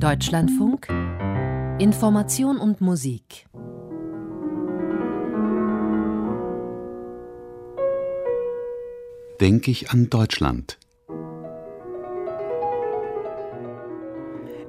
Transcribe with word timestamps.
Deutschlandfunk. 0.00 0.88
Information 1.78 2.58
und 2.58 2.80
Musik. 2.80 3.46
Denke 9.40 9.70
ich 9.70 9.90
an 9.90 10.10
Deutschland 10.10 10.78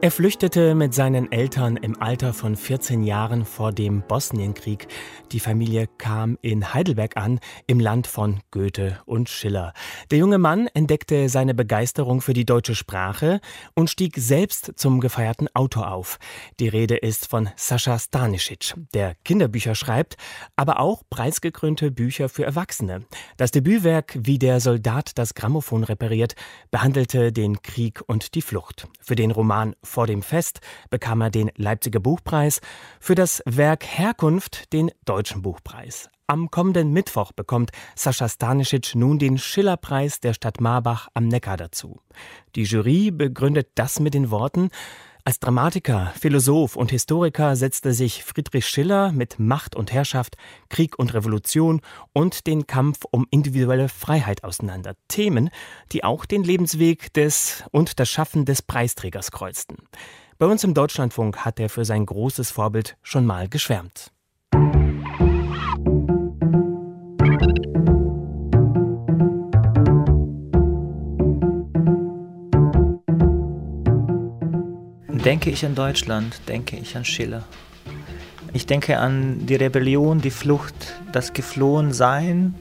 Er 0.06 0.12
flüchtete 0.12 0.76
mit 0.76 0.94
seinen 0.94 1.32
Eltern 1.32 1.78
im 1.78 2.00
Alter 2.00 2.32
von 2.32 2.56
14 2.56 3.02
Jahren 3.02 3.44
vor 3.44 3.72
dem 3.72 4.04
Bosnienkrieg. 4.04 4.88
Die 5.32 5.40
Familie 5.40 5.88
kam 5.98 6.38
in 6.44 6.76
Heidelberg 6.76 7.18
an, 7.18 7.40
im 7.66 7.80
Land 7.80 8.06
von 8.06 8.40
Goethe 8.52 9.00
und 9.06 9.30
Schiller. 9.30 9.74
Der 10.12 10.20
junge 10.20 10.38
Mann 10.38 10.68
entdeckte 10.76 11.28
seine 11.28 11.56
Begeisterung 11.56 12.22
für 12.22 12.34
die 12.34 12.46
deutsche 12.46 12.76
Sprache 12.76 13.42
und 13.74 13.90
stieg 13.90 14.18
selbst 14.18 14.74
zum 14.76 15.00
gefeierten 15.00 15.48
Autor 15.56 15.92
auf. 15.92 16.20
Die 16.60 16.68
Rede 16.68 16.98
ist 16.98 17.28
von 17.28 17.50
Sascha 17.56 17.98
Stanisic, 17.98 18.76
der 18.94 19.16
Kinderbücher 19.26 19.74
schreibt, 19.74 20.18
aber 20.56 20.82
auch 20.82 21.02
preisgekrönte 21.10 21.90
Bücher 21.90 22.30
für 22.30 22.46
Erwachsene. 22.46 23.06
Das 23.38 23.50
Debütwerk 23.50 24.16
Wie 24.22 24.38
der 24.38 24.60
Soldat 24.60 25.18
das 25.18 25.34
Grammophon 25.34 25.84
repariert 25.84 26.36
behandelte 26.70 27.32
den 27.32 27.64
Krieg 27.64 28.04
und 28.06 28.36
die 28.36 28.44
Flucht. 28.44 28.88
Für 29.02 29.16
den 29.16 29.32
Roman 29.32 29.76
vor 29.96 30.08
dem 30.08 30.22
Fest 30.22 30.60
bekam 30.90 31.22
er 31.22 31.30
den 31.30 31.50
Leipziger 31.56 32.02
Buchpreis, 32.02 32.60
für 33.00 33.16
das 33.16 33.42
Werk 33.46 33.86
Herkunft 33.86 34.74
den 34.74 34.92
Deutschen 35.06 35.42
Buchpreis. 35.42 36.10
Am 36.28 36.52
kommenden 36.52 36.92
Mittwoch 36.92 37.32
bekommt 37.32 37.72
Sascha 37.96 38.28
Stanisic 38.28 38.94
nun 38.94 39.20
den 39.20 39.38
Schillerpreis 39.38 40.20
der 40.20 40.34
Stadt 40.34 40.60
Marbach 40.60 41.08
am 41.14 41.30
Neckar 41.30 41.56
dazu. 41.56 42.02
Die 42.56 42.64
Jury 42.64 43.10
begründet 43.10 43.70
das 43.76 44.02
mit 44.02 44.16
den 44.16 44.32
Worten, 44.32 44.70
als 45.28 45.40
Dramatiker, 45.40 46.14
Philosoph 46.20 46.76
und 46.76 46.92
Historiker 46.92 47.56
setzte 47.56 47.94
sich 47.94 48.24
Friedrich 48.24 48.68
Schiller 48.68 49.12
mit 49.12 49.40
Macht 49.40 49.76
und 49.76 49.92
Herrschaft, 49.92 50.38
Krieg 50.70 51.00
und 51.00 51.16
Revolution 51.16 51.82
und 52.14 52.46
den 52.46 52.68
Kampf 52.68 53.00
um 53.10 53.26
individuelle 53.32 53.90
Freiheit 53.90 54.44
auseinander. 54.44 54.94
Themen, 55.08 55.50
die 55.92 56.04
auch 56.04 56.26
den 56.26 56.44
Lebensweg 56.44 57.12
des 57.14 57.64
und 57.72 58.00
das 58.00 58.08
Schaffen 58.08 58.46
des 58.46 58.62
Preisträgers 58.62 59.32
kreuzten. 59.32 59.78
Bei 60.38 60.46
uns 60.46 60.64
im 60.64 60.76
Deutschlandfunk 60.76 61.38
hat 61.38 61.60
er 61.60 61.70
für 61.70 61.86
sein 61.86 62.06
großes 62.06 62.52
Vorbild 62.52 62.96
schon 63.02 63.26
mal 63.26 63.50
geschwärmt. 63.50 64.12
Denke 75.26 75.50
ich 75.50 75.66
an 75.66 75.74
Deutschland, 75.74 76.40
denke 76.48 76.78
ich 76.78 76.96
an 76.96 77.04
Schiller. 77.04 77.44
Ich 78.54 78.68
denke 78.68 79.00
an 79.00 79.48
die 79.48 79.56
Rebellion, 79.56 80.22
die 80.22 80.30
Flucht, 80.30 80.94
das 81.12 81.34
Geflohensein, 81.34 82.54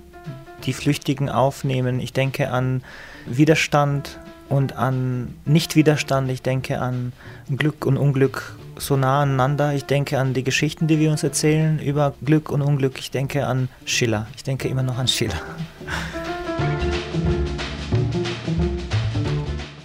die 0.65 0.73
Flüchtigen 0.73 1.29
aufnehmen. 1.29 2.01
Ich 2.01 2.15
denke 2.15 2.51
an 2.51 2.83
Widerstand 3.27 4.19
und 4.49 4.77
an 4.77 5.35
Nichtwiderstand. 5.45 6.31
Ich 6.31 6.41
denke 6.41 6.81
an 6.81 7.13
Glück 7.55 7.85
und 7.85 7.99
Unglück 7.99 8.57
so 8.79 8.97
nah 8.97 9.21
aneinander. 9.21 9.75
Ich 9.75 9.85
denke 9.85 10.19
an 10.19 10.33
die 10.33 10.43
Geschichten, 10.43 10.87
die 10.87 10.99
wir 10.99 11.11
uns 11.11 11.23
erzählen 11.23 11.79
über 11.79 12.15
Glück 12.25 12.51
und 12.51 12.63
Unglück. 12.63 12.99
Ich 12.99 13.11
denke 13.11 13.47
an 13.47 13.69
Schiller. 13.85 14.27
Ich 14.37 14.43
denke 14.43 14.69
immer 14.69 14.83
noch 14.83 14.97
an 14.97 15.07
Schiller. 15.07 15.41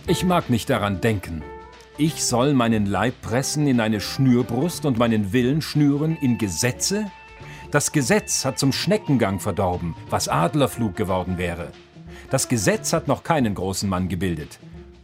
Ich 0.08 0.24
mag 0.24 0.50
nicht 0.50 0.70
daran 0.70 1.02
denken. 1.02 1.39
Ich 2.02 2.24
soll 2.24 2.54
meinen 2.54 2.86
Leib 2.86 3.22
pressen 3.22 3.68
in 3.68 3.82
eine 3.82 4.00
Schnürbrust 4.00 4.86
und 4.86 4.98
meinen 4.98 5.34
Willen 5.34 5.62
schnüren 5.62 6.16
in 6.22 6.38
Gesetze? 6.38 7.12
Das 7.72 7.92
Gesetz 7.92 8.46
hat 8.46 8.58
zum 8.58 8.72
Schneckengang 8.72 9.42
verdorben, 9.42 9.96
was 10.10 10.30
Adlerflug 10.30 10.96
geworden 10.96 11.38
wäre. 11.38 11.74
Das 12.30 12.48
Gesetz 12.48 12.94
hat 12.94 13.10
noch 13.10 13.24
keinen 13.24 13.54
großen 13.54 13.90
Mann 13.90 14.08
gebildet. 14.08 14.60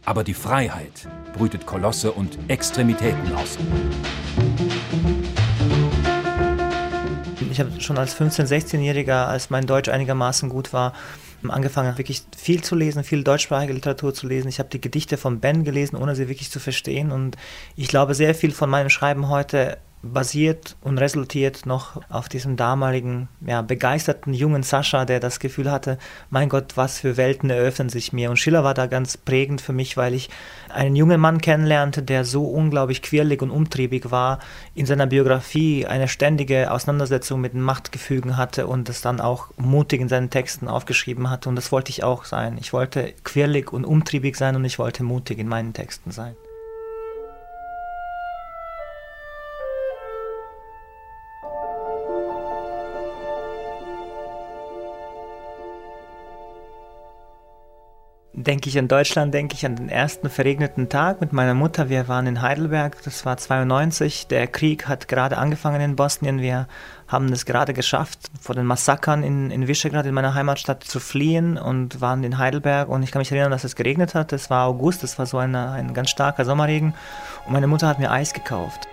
Aber 0.06 0.24
die 0.24 0.32
Freiheit 0.32 1.06
brütet 1.34 1.66
Kolosse 1.66 2.12
und 2.12 2.38
Extremitäten 2.48 3.30
aus. 3.34 3.58
Ich 7.50 7.60
habe 7.60 7.78
schon 7.78 7.98
als 7.98 8.18
15-, 8.18 8.46
16-Jähriger, 8.46 9.26
als 9.26 9.50
mein 9.50 9.66
Deutsch 9.66 9.90
einigermaßen 9.90 10.48
gut 10.48 10.72
war, 10.72 10.94
angefangen, 11.50 11.98
wirklich 11.98 12.22
viel 12.36 12.62
zu 12.62 12.74
lesen, 12.74 13.04
viel 13.04 13.24
deutschsprachige 13.24 13.72
Literatur 13.72 14.14
zu 14.14 14.26
lesen. 14.26 14.48
Ich 14.48 14.58
habe 14.58 14.68
die 14.68 14.80
Gedichte 14.80 15.16
von 15.16 15.40
Ben 15.40 15.64
gelesen, 15.64 15.96
ohne 15.96 16.14
sie 16.14 16.28
wirklich 16.28 16.50
zu 16.50 16.60
verstehen. 16.60 17.12
Und 17.12 17.36
ich 17.76 17.88
glaube, 17.88 18.14
sehr 18.14 18.34
viel 18.34 18.52
von 18.52 18.70
meinem 18.70 18.90
Schreiben 18.90 19.28
heute 19.28 19.78
basiert 20.06 20.76
und 20.80 20.98
resultiert 20.98 21.66
noch 21.66 22.00
auf 22.08 22.28
diesem 22.28 22.56
damaligen 22.56 23.28
ja, 23.46 23.62
begeisterten 23.62 24.32
jungen 24.32 24.62
Sascha, 24.62 25.04
der 25.04 25.20
das 25.20 25.40
Gefühl 25.40 25.70
hatte, 25.70 25.98
mein 26.30 26.48
Gott, 26.48 26.76
was 26.76 27.00
für 27.00 27.16
Welten 27.16 27.50
eröffnen 27.50 27.88
sich 27.88 28.12
mir. 28.12 28.30
Und 28.30 28.36
Schiller 28.36 28.64
war 28.64 28.74
da 28.74 28.86
ganz 28.86 29.16
prägend 29.16 29.60
für 29.60 29.72
mich, 29.72 29.96
weil 29.96 30.14
ich 30.14 30.30
einen 30.68 30.96
jungen 30.96 31.20
Mann 31.20 31.40
kennenlernte, 31.40 32.02
der 32.02 32.24
so 32.24 32.44
unglaublich 32.44 33.02
quirlig 33.02 33.42
und 33.42 33.50
umtriebig 33.50 34.10
war, 34.10 34.38
in 34.74 34.86
seiner 34.86 35.06
Biografie 35.06 35.86
eine 35.86 36.08
ständige 36.08 36.70
Auseinandersetzung 36.70 37.40
mit 37.40 37.54
Machtgefügen 37.54 38.36
hatte 38.36 38.66
und 38.66 38.88
es 38.88 39.00
dann 39.00 39.20
auch 39.20 39.48
mutig 39.56 40.00
in 40.00 40.08
seinen 40.08 40.30
Texten 40.30 40.68
aufgeschrieben 40.68 41.30
hatte. 41.30 41.48
Und 41.48 41.56
das 41.56 41.72
wollte 41.72 41.90
ich 41.90 42.04
auch 42.04 42.24
sein. 42.24 42.56
Ich 42.60 42.72
wollte 42.72 43.12
quirlig 43.24 43.72
und 43.72 43.84
umtriebig 43.84 44.36
sein 44.36 44.56
und 44.56 44.64
ich 44.64 44.78
wollte 44.78 45.02
mutig 45.02 45.38
in 45.38 45.48
meinen 45.48 45.72
Texten 45.72 46.10
sein. 46.10 46.36
Denke 58.36 58.68
ich 58.68 58.78
an 58.78 58.86
Deutschland, 58.86 59.32
denke 59.32 59.54
ich 59.54 59.64
an 59.64 59.76
den 59.76 59.88
ersten 59.88 60.28
verregneten 60.28 60.90
Tag 60.90 61.22
mit 61.22 61.32
meiner 61.32 61.54
Mutter. 61.54 61.88
Wir 61.88 62.06
waren 62.06 62.26
in 62.26 62.42
Heidelberg, 62.42 63.02
das 63.02 63.24
war 63.24 63.38
92. 63.38 64.26
Der 64.26 64.46
Krieg 64.46 64.86
hat 64.86 65.08
gerade 65.08 65.38
angefangen 65.38 65.80
in 65.80 65.96
Bosnien. 65.96 66.40
Wir 66.40 66.68
haben 67.08 67.32
es 67.32 67.46
gerade 67.46 67.72
geschafft, 67.72 68.30
vor 68.38 68.54
den 68.54 68.66
Massakern 68.66 69.22
in, 69.22 69.50
in 69.50 69.66
Visegrad, 69.66 70.04
in 70.04 70.14
meiner 70.14 70.34
Heimatstadt, 70.34 70.84
zu 70.84 71.00
fliehen 71.00 71.56
und 71.56 72.02
waren 72.02 72.24
in 72.24 72.36
Heidelberg. 72.36 72.88
Und 72.88 73.02
ich 73.02 73.10
kann 73.10 73.20
mich 73.20 73.32
erinnern, 73.32 73.50
dass 73.50 73.64
es 73.64 73.74
geregnet 73.74 74.14
hat. 74.14 74.34
Es 74.34 74.50
war 74.50 74.66
August, 74.66 75.02
es 75.02 75.18
war 75.18 75.24
so 75.24 75.38
eine, 75.38 75.70
ein 75.70 75.94
ganz 75.94 76.10
starker 76.10 76.44
Sommerregen. 76.44 76.94
Und 77.46 77.52
meine 77.54 77.66
Mutter 77.66 77.88
hat 77.88 77.98
mir 77.98 78.10
Eis 78.10 78.34
gekauft. 78.34 78.86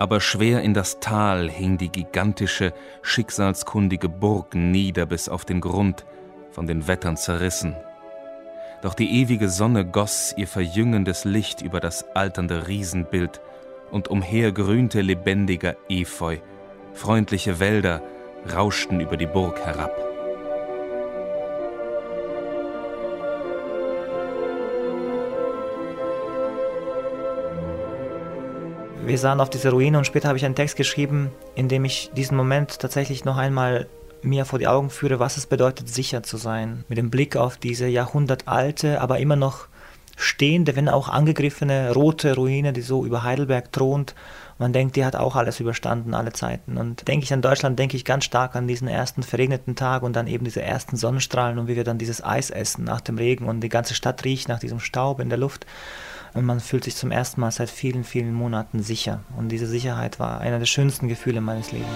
Aber 0.00 0.20
schwer 0.20 0.62
in 0.62 0.72
das 0.72 0.98
Tal 0.98 1.50
hing 1.50 1.76
die 1.76 1.90
gigantische, 1.90 2.72
schicksalskundige 3.02 4.08
Burg 4.08 4.54
nieder 4.54 5.04
bis 5.04 5.28
auf 5.28 5.44
den 5.44 5.60
Grund, 5.60 6.06
von 6.50 6.66
den 6.66 6.88
Wettern 6.88 7.18
zerrissen. 7.18 7.76
Doch 8.80 8.94
die 8.94 9.20
ewige 9.20 9.50
Sonne 9.50 9.84
goss 9.84 10.32
ihr 10.38 10.48
verjüngendes 10.48 11.26
Licht 11.26 11.60
über 11.60 11.80
das 11.80 12.04
alternde 12.14 12.66
Riesenbild, 12.66 13.42
und 13.90 14.08
umher 14.08 14.52
grünte 14.52 15.02
lebendiger 15.02 15.76
Efeu, 15.88 16.38
freundliche 16.94 17.60
Wälder 17.60 18.02
rauschten 18.50 19.00
über 19.00 19.18
die 19.18 19.26
Burg 19.26 19.58
herab. 19.66 20.09
Wir 29.04 29.18
sahen 29.18 29.40
auf 29.40 29.50
diese 29.50 29.70
Ruine 29.70 29.98
und 29.98 30.06
später 30.06 30.28
habe 30.28 30.38
ich 30.38 30.44
einen 30.44 30.54
Text 30.54 30.76
geschrieben, 30.76 31.30
in 31.54 31.68
dem 31.68 31.84
ich 31.84 32.10
diesen 32.16 32.36
Moment 32.36 32.78
tatsächlich 32.78 33.24
noch 33.24 33.36
einmal 33.36 33.88
mir 34.22 34.44
vor 34.44 34.58
die 34.58 34.68
Augen 34.68 34.90
führe, 34.90 35.18
was 35.18 35.36
es 35.36 35.46
bedeutet, 35.46 35.88
sicher 35.88 36.22
zu 36.22 36.36
sein. 36.36 36.84
Mit 36.88 36.98
dem 36.98 37.10
Blick 37.10 37.36
auf 37.36 37.56
diese 37.56 37.86
jahrhundertalte, 37.86 39.00
aber 39.00 39.18
immer 39.18 39.36
noch 39.36 39.68
stehende, 40.16 40.76
wenn 40.76 40.88
auch 40.88 41.08
angegriffene 41.08 41.92
rote 41.94 42.34
Ruine, 42.36 42.72
die 42.72 42.82
so 42.82 43.06
über 43.06 43.22
Heidelberg 43.22 43.72
thront. 43.72 44.14
Man 44.58 44.74
denkt, 44.74 44.96
die 44.96 45.04
hat 45.06 45.16
auch 45.16 45.36
alles 45.36 45.58
überstanden, 45.60 46.12
alle 46.12 46.34
Zeiten. 46.34 46.76
Und 46.76 47.08
denke 47.08 47.24
ich 47.24 47.32
an 47.32 47.40
Deutschland, 47.40 47.78
denke 47.78 47.96
ich 47.96 48.04
ganz 48.04 48.26
stark 48.26 48.54
an 48.54 48.68
diesen 48.68 48.88
ersten 48.88 49.22
verregneten 49.22 49.76
Tag 49.76 50.02
und 50.02 50.14
dann 50.14 50.26
eben 50.26 50.44
diese 50.44 50.60
ersten 50.60 50.96
Sonnenstrahlen 50.96 51.58
und 51.58 51.68
wie 51.68 51.76
wir 51.76 51.84
dann 51.84 51.96
dieses 51.96 52.22
Eis 52.22 52.50
essen 52.50 52.84
nach 52.84 53.00
dem 53.00 53.16
Regen 53.16 53.46
und 53.46 53.60
die 53.60 53.70
ganze 53.70 53.94
Stadt 53.94 54.22
riecht 54.24 54.48
nach 54.48 54.58
diesem 54.58 54.80
Staub 54.80 55.20
in 55.20 55.30
der 55.30 55.38
Luft 55.38 55.64
man 56.34 56.60
fühlt 56.60 56.84
sich 56.84 56.96
zum 56.96 57.10
ersten 57.10 57.40
Mal 57.40 57.50
seit 57.50 57.70
vielen, 57.70 58.04
vielen 58.04 58.32
Monaten 58.32 58.82
sicher. 58.82 59.20
Und 59.36 59.50
diese 59.50 59.66
Sicherheit 59.66 60.18
war 60.18 60.40
einer 60.40 60.58
der 60.58 60.66
schönsten 60.66 61.08
Gefühle 61.08 61.40
meines 61.40 61.72
Lebens. 61.72 61.88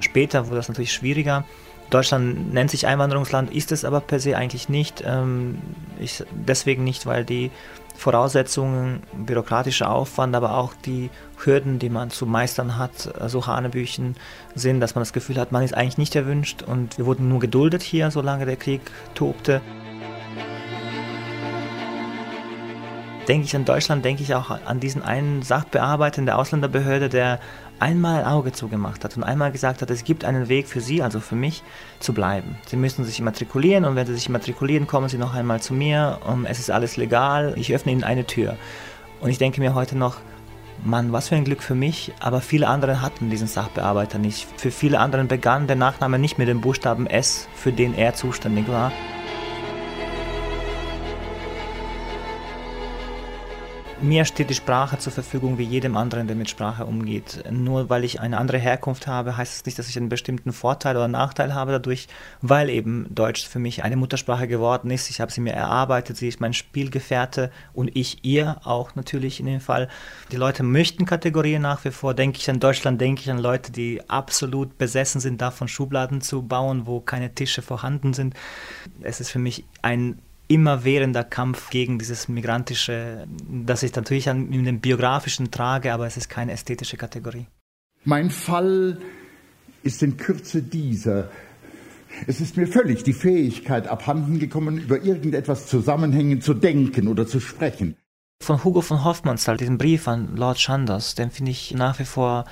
Später 0.00 0.46
wurde 0.46 0.56
das 0.56 0.68
natürlich 0.68 0.92
schwieriger. 0.92 1.44
Deutschland 1.90 2.54
nennt 2.54 2.70
sich 2.70 2.86
Einwanderungsland, 2.86 3.52
ist 3.52 3.70
es 3.70 3.84
aber 3.84 4.00
per 4.00 4.18
se 4.18 4.36
eigentlich 4.36 4.70
nicht. 4.70 5.04
Ähm, 5.06 5.58
ich, 6.00 6.24
deswegen 6.30 6.84
nicht, 6.84 7.04
weil 7.04 7.24
die 7.24 7.50
Voraussetzungen, 7.94 9.02
bürokratischer 9.12 9.90
Aufwand, 9.90 10.34
aber 10.34 10.56
auch 10.56 10.72
die 10.86 11.10
Hürden, 11.44 11.78
die 11.78 11.90
man 11.90 12.10
zu 12.10 12.26
meistern 12.26 12.78
hat, 12.78 13.12
so 13.26 13.46
Hanebüchen 13.46 14.16
sind, 14.54 14.80
dass 14.80 14.94
man 14.94 15.02
das 15.02 15.12
Gefühl 15.12 15.36
hat, 15.36 15.52
man 15.52 15.62
ist 15.62 15.74
eigentlich 15.74 15.98
nicht 15.98 16.16
erwünscht 16.16 16.62
und 16.62 16.96
wir 16.98 17.06
wurden 17.06 17.28
nur 17.28 17.40
geduldet 17.40 17.82
hier, 17.82 18.10
solange 18.10 18.46
der 18.46 18.56
Krieg 18.56 18.80
tobte. 19.14 19.60
Denke 23.28 23.44
ich 23.44 23.54
an 23.54 23.64
Deutschland, 23.64 24.04
denke 24.04 24.24
ich 24.24 24.34
auch 24.34 24.50
an 24.50 24.80
diesen 24.80 25.02
einen 25.02 25.42
Sachbearbeiter 25.42 26.18
in 26.18 26.26
der 26.26 26.38
Ausländerbehörde, 26.38 27.08
der 27.08 27.38
einmal 27.78 28.20
ein 28.20 28.26
Auge 28.26 28.50
zugemacht 28.50 29.04
hat 29.04 29.16
und 29.16 29.22
einmal 29.22 29.52
gesagt 29.52 29.80
hat, 29.80 29.90
es 29.90 30.02
gibt 30.02 30.24
einen 30.24 30.48
Weg 30.48 30.66
für 30.66 30.80
Sie, 30.80 31.02
also 31.02 31.20
für 31.20 31.36
mich, 31.36 31.62
zu 32.00 32.14
bleiben. 32.14 32.56
Sie 32.66 32.76
müssen 32.76 33.04
sich 33.04 33.20
immatrikulieren 33.20 33.84
und 33.84 33.94
wenn 33.94 34.06
Sie 34.06 34.14
sich 34.14 34.28
immatrikulieren, 34.28 34.88
kommen 34.88 35.08
Sie 35.08 35.18
noch 35.18 35.34
einmal 35.34 35.60
zu 35.60 35.72
mir. 35.72 36.18
Es 36.48 36.58
ist 36.58 36.70
alles 36.70 36.96
legal. 36.96 37.54
Ich 37.56 37.72
öffne 37.72 37.92
Ihnen 37.92 38.02
eine 38.02 38.26
Tür. 38.26 38.56
Und 39.20 39.30
ich 39.30 39.38
denke 39.38 39.60
mir 39.60 39.74
heute 39.74 39.96
noch, 39.96 40.16
Mann, 40.84 41.12
was 41.12 41.28
für 41.28 41.36
ein 41.36 41.44
Glück 41.44 41.62
für 41.62 41.76
mich, 41.76 42.12
aber 42.18 42.40
viele 42.40 42.66
andere 42.66 43.02
hatten 43.02 43.30
diesen 43.30 43.46
Sachbearbeiter 43.46 44.18
nicht. 44.18 44.48
Für 44.56 44.72
viele 44.72 44.98
anderen 44.98 45.28
begann 45.28 45.68
der 45.68 45.76
Nachname 45.76 46.18
nicht 46.18 46.38
mit 46.38 46.48
dem 46.48 46.60
Buchstaben 46.60 47.06
S, 47.06 47.46
für 47.54 47.72
den 47.72 47.94
er 47.94 48.14
zuständig 48.14 48.66
war. 48.68 48.90
Mir 54.02 54.24
steht 54.24 54.50
die 54.50 54.54
Sprache 54.54 54.98
zur 54.98 55.12
Verfügung 55.12 55.58
wie 55.58 55.62
jedem 55.62 55.96
anderen, 55.96 56.26
der 56.26 56.34
mit 56.34 56.50
Sprache 56.50 56.86
umgeht. 56.86 57.44
Nur 57.52 57.88
weil 57.88 58.02
ich 58.02 58.18
eine 58.18 58.36
andere 58.36 58.58
Herkunft 58.58 59.06
habe, 59.06 59.36
heißt 59.36 59.52
es 59.52 59.58
das 59.60 59.66
nicht, 59.66 59.78
dass 59.78 59.88
ich 59.88 59.96
einen 59.96 60.08
bestimmten 60.08 60.52
Vorteil 60.52 60.96
oder 60.96 61.06
Nachteil 61.06 61.54
habe 61.54 61.70
dadurch, 61.70 62.08
weil 62.40 62.68
eben 62.68 63.06
Deutsch 63.14 63.46
für 63.46 63.60
mich 63.60 63.84
eine 63.84 63.94
Muttersprache 63.94 64.48
geworden 64.48 64.90
ist. 64.90 65.08
Ich 65.08 65.20
habe 65.20 65.30
sie 65.30 65.40
mir 65.40 65.52
erarbeitet, 65.52 66.16
sie 66.16 66.26
ist 66.26 66.40
mein 66.40 66.52
Spielgefährte 66.52 67.52
und 67.74 67.96
ich 67.96 68.24
ihr 68.24 68.56
auch 68.64 68.96
natürlich 68.96 69.38
in 69.38 69.46
dem 69.46 69.60
Fall. 69.60 69.86
Die 70.32 70.36
Leute 70.36 70.64
möchten 70.64 71.06
Kategorien 71.06 71.62
nach 71.62 71.84
wie 71.84 71.92
vor. 71.92 72.12
Denke 72.12 72.38
ich 72.38 72.50
an 72.50 72.58
Deutschland, 72.58 73.00
denke 73.00 73.22
ich 73.22 73.30
an 73.30 73.38
Leute, 73.38 73.70
die 73.70 74.02
absolut 74.10 74.78
besessen 74.78 75.20
sind, 75.20 75.40
davon 75.40 75.68
Schubladen 75.68 76.22
zu 76.22 76.42
bauen, 76.42 76.88
wo 76.88 76.98
keine 76.98 77.36
Tische 77.36 77.62
vorhanden 77.62 78.14
sind. 78.14 78.34
Es 79.00 79.20
ist 79.20 79.30
für 79.30 79.38
mich 79.38 79.64
ein 79.80 80.18
immerwährender 80.52 81.24
Kampf 81.24 81.70
gegen 81.70 81.98
dieses 81.98 82.28
migrantische, 82.28 83.26
das 83.48 83.82
ich 83.82 83.94
natürlich 83.94 84.26
in 84.26 84.64
dem 84.64 84.80
biografischen 84.80 85.50
trage, 85.50 85.92
aber 85.92 86.06
es 86.06 86.16
ist 86.16 86.28
keine 86.28 86.52
ästhetische 86.52 86.96
Kategorie. 86.96 87.46
Mein 88.04 88.30
Fall 88.30 88.98
ist 89.82 90.02
in 90.02 90.16
Kürze 90.16 90.62
dieser. 90.62 91.30
Es 92.26 92.40
ist 92.40 92.56
mir 92.56 92.66
völlig 92.66 93.04
die 93.04 93.12
Fähigkeit 93.12 93.88
abhanden 93.88 94.38
gekommen, 94.38 94.78
über 94.78 95.02
irgendetwas 95.02 95.66
zusammenhängend 95.66 96.44
zu 96.44 96.54
denken 96.54 97.08
oder 97.08 97.26
zu 97.26 97.40
sprechen. 97.40 97.96
Von 98.42 98.62
Hugo 98.64 98.80
von 98.80 99.04
Hoffmannsthal, 99.04 99.56
diesen 99.56 99.78
Brief 99.78 100.08
an 100.08 100.36
Lord 100.36 100.58
Chandos, 100.58 101.14
den 101.14 101.30
finde 101.30 101.52
ich 101.52 101.74
nach 101.74 101.98
wie 102.00 102.04
vor 102.04 102.44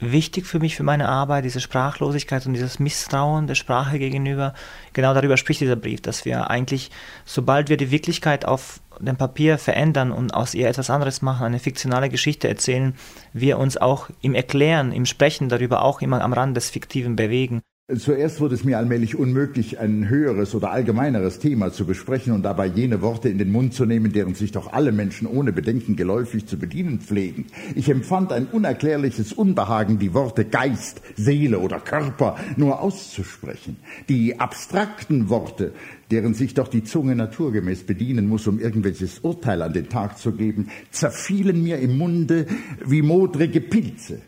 wichtig 0.00 0.46
für 0.46 0.58
mich, 0.58 0.76
für 0.76 0.82
meine 0.82 1.08
Arbeit, 1.08 1.44
diese 1.44 1.60
Sprachlosigkeit 1.60 2.46
und 2.46 2.54
dieses 2.54 2.78
Misstrauen 2.78 3.46
der 3.46 3.54
Sprache 3.54 3.98
gegenüber. 3.98 4.54
Genau 4.92 5.14
darüber 5.14 5.36
spricht 5.36 5.60
dieser 5.60 5.76
Brief, 5.76 6.00
dass 6.00 6.24
wir 6.24 6.50
eigentlich, 6.50 6.90
sobald 7.24 7.68
wir 7.68 7.76
die 7.76 7.90
Wirklichkeit 7.90 8.44
auf 8.44 8.80
dem 9.00 9.16
Papier 9.16 9.58
verändern 9.58 10.12
und 10.12 10.34
aus 10.34 10.54
ihr 10.54 10.68
etwas 10.68 10.90
anderes 10.90 11.22
machen, 11.22 11.46
eine 11.46 11.58
fiktionale 11.58 12.08
Geschichte 12.08 12.48
erzählen, 12.48 12.94
wir 13.32 13.58
uns 13.58 13.76
auch 13.76 14.08
im 14.20 14.34
Erklären, 14.34 14.92
im 14.92 15.06
Sprechen 15.06 15.48
darüber 15.48 15.82
auch 15.82 16.00
immer 16.00 16.22
am 16.22 16.32
Rand 16.32 16.56
des 16.56 16.70
Fiktiven 16.70 17.16
bewegen. 17.16 17.62
Zuerst 17.96 18.42
wurde 18.42 18.54
es 18.54 18.64
mir 18.64 18.76
allmählich 18.76 19.16
unmöglich, 19.16 19.78
ein 19.78 20.10
höheres 20.10 20.54
oder 20.54 20.72
allgemeineres 20.72 21.38
Thema 21.38 21.72
zu 21.72 21.86
besprechen 21.86 22.34
und 22.34 22.42
dabei 22.42 22.66
jene 22.66 23.00
Worte 23.00 23.30
in 23.30 23.38
den 23.38 23.50
Mund 23.50 23.72
zu 23.72 23.86
nehmen, 23.86 24.12
deren 24.12 24.34
sich 24.34 24.52
doch 24.52 24.74
alle 24.74 24.92
Menschen 24.92 25.26
ohne 25.26 25.54
Bedenken 25.54 25.96
geläufig 25.96 26.44
zu 26.44 26.58
bedienen 26.58 27.00
pflegen. 27.00 27.46
Ich 27.74 27.88
empfand 27.88 28.30
ein 28.30 28.46
unerklärliches 28.46 29.32
Unbehagen, 29.32 29.98
die 29.98 30.12
Worte 30.12 30.44
Geist, 30.44 31.00
Seele 31.16 31.60
oder 31.60 31.80
Körper 31.80 32.36
nur 32.58 32.82
auszusprechen. 32.82 33.76
Die 34.10 34.38
abstrakten 34.38 35.30
Worte, 35.30 35.72
deren 36.10 36.34
sich 36.34 36.52
doch 36.52 36.68
die 36.68 36.84
Zunge 36.84 37.16
naturgemäß 37.16 37.84
bedienen 37.84 38.28
muss, 38.28 38.46
um 38.46 38.60
irgendwelches 38.60 39.20
Urteil 39.20 39.62
an 39.62 39.72
den 39.72 39.88
Tag 39.88 40.18
zu 40.18 40.32
geben, 40.32 40.68
zerfielen 40.90 41.62
mir 41.62 41.78
im 41.78 41.96
Munde 41.96 42.48
wie 42.84 43.00
modrige 43.00 43.62
Pilze. 43.62 44.20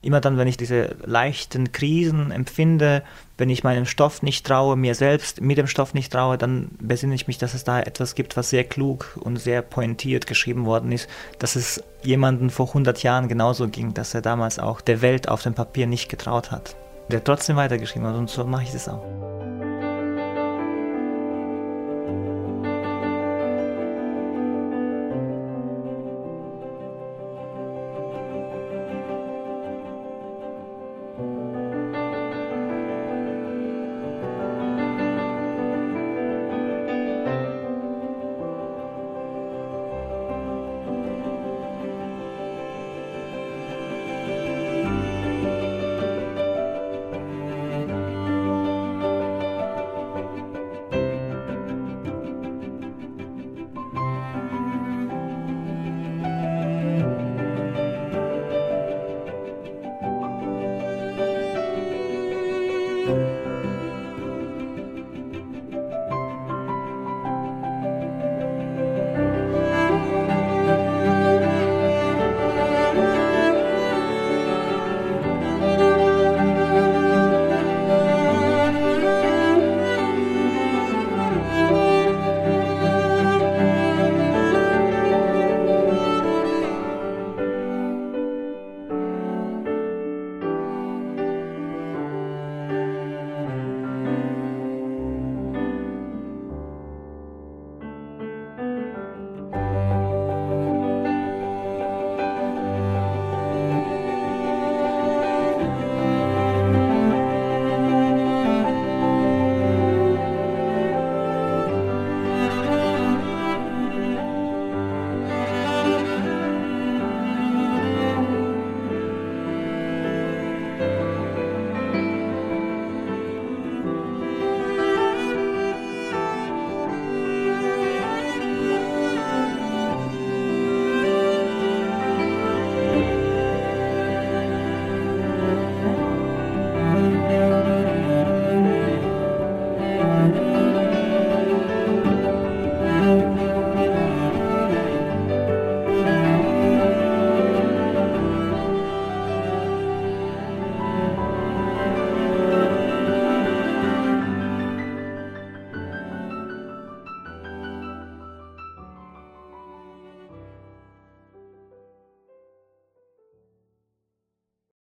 Immer 0.00 0.20
dann, 0.20 0.38
wenn 0.38 0.46
ich 0.46 0.56
diese 0.56 0.94
leichten 1.04 1.72
Krisen 1.72 2.30
empfinde, 2.30 3.02
wenn 3.36 3.50
ich 3.50 3.64
meinem 3.64 3.84
Stoff 3.84 4.22
nicht 4.22 4.46
traue, 4.46 4.76
mir 4.76 4.94
selbst 4.94 5.40
mit 5.40 5.58
dem 5.58 5.66
Stoff 5.66 5.92
nicht 5.92 6.12
traue, 6.12 6.38
dann 6.38 6.70
besinne 6.80 7.16
ich 7.16 7.26
mich, 7.26 7.38
dass 7.38 7.54
es 7.54 7.64
da 7.64 7.80
etwas 7.80 8.14
gibt, 8.14 8.36
was 8.36 8.50
sehr 8.50 8.62
klug 8.62 9.18
und 9.20 9.38
sehr 9.38 9.60
pointiert 9.60 10.28
geschrieben 10.28 10.66
worden 10.66 10.92
ist, 10.92 11.08
dass 11.40 11.56
es 11.56 11.82
jemanden 12.02 12.50
vor 12.50 12.68
100 12.68 13.02
Jahren 13.02 13.26
genauso 13.26 13.66
ging, 13.66 13.92
dass 13.92 14.14
er 14.14 14.22
damals 14.22 14.60
auch 14.60 14.80
der 14.80 15.02
Welt 15.02 15.28
auf 15.28 15.42
dem 15.42 15.54
Papier 15.54 15.88
nicht 15.88 16.08
getraut 16.08 16.52
hat. 16.52 16.76
Der 17.10 17.24
trotzdem 17.24 17.56
weitergeschrieben 17.56 18.06
hat 18.06 18.14
und 18.14 18.30
so 18.30 18.44
mache 18.44 18.64
ich 18.64 18.74
es 18.74 18.88
auch. 18.88 19.17